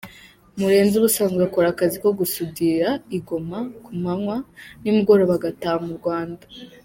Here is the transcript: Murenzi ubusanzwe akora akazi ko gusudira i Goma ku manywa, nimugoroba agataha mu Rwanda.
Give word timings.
Murenzi 0.57 0.93
ubusanzwe 0.97 1.41
akora 1.47 1.67
akazi 1.71 1.95
ko 2.03 2.09
gusudira 2.19 2.89
i 3.17 3.19
Goma 3.27 3.59
ku 3.83 3.91
manywa, 4.03 4.37
nimugoroba 4.81 5.33
agataha 5.37 5.77
mu 5.87 5.93
Rwanda. 5.99 6.45